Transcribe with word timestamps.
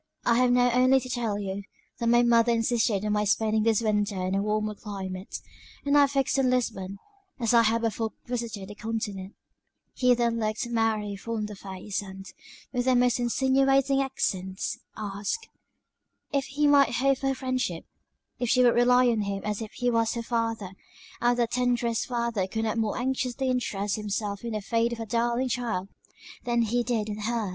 "I 0.25 0.39
have 0.39 0.49
now 0.51 0.71
only 0.71 0.99
to 0.99 1.09
tell 1.09 1.37
you, 1.37 1.61
that 1.99 2.07
my 2.07 2.23
mother 2.23 2.51
insisted 2.51 3.05
on 3.05 3.11
my 3.11 3.23
spending 3.23 3.61
this 3.61 3.83
winter 3.83 4.19
in 4.25 4.33
a 4.33 4.41
warmer 4.41 4.73
climate; 4.73 5.39
and 5.85 5.95
I 5.95 6.07
fixed 6.07 6.39
on 6.39 6.49
Lisbon, 6.49 6.97
as 7.39 7.53
I 7.53 7.61
had 7.61 7.83
before 7.83 8.13
visited 8.25 8.69
the 8.69 8.73
Continent." 8.73 9.35
He 9.93 10.15
then 10.15 10.39
looked 10.39 10.65
Mary 10.67 11.15
full 11.15 11.37
in 11.37 11.45
the 11.45 11.55
face; 11.55 12.01
and, 12.01 12.25
with 12.73 12.85
the 12.85 12.95
most 12.95 13.19
insinuating 13.19 14.01
accents, 14.01 14.79
asked 14.97 15.47
"if 16.33 16.45
he 16.45 16.65
might 16.65 16.93
hope 16.95 17.19
for 17.19 17.27
her 17.27 17.35
friendship? 17.35 17.85
If 18.39 18.49
she 18.49 18.63
would 18.63 18.73
rely 18.73 19.07
on 19.07 19.21
him 19.21 19.43
as 19.43 19.61
if 19.61 19.71
he 19.73 19.91
was 19.91 20.15
her 20.15 20.23
father; 20.23 20.71
and 21.21 21.37
that 21.37 21.51
the 21.51 21.53
tenderest 21.55 22.07
father 22.07 22.47
could 22.47 22.63
not 22.65 22.79
more 22.79 22.97
anxiously 22.97 23.51
interest 23.51 23.97
himself 23.97 24.43
in 24.43 24.53
the 24.53 24.61
fate 24.61 24.93
of 24.93 24.99
a 24.99 25.05
darling 25.05 25.49
child, 25.49 25.89
than 26.43 26.63
he 26.63 26.81
did 26.81 27.07
in 27.07 27.19
her's." 27.19 27.49